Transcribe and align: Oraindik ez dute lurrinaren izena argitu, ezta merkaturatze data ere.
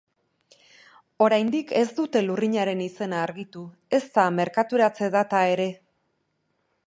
Oraindik 1.25 1.73
ez 1.81 1.85
dute 1.99 2.23
lurrinaren 2.29 2.81
izena 2.87 3.19
argitu, 3.27 3.67
ezta 3.99 4.27
merkaturatze 4.41 5.11
data 5.17 5.45
ere. 5.57 5.71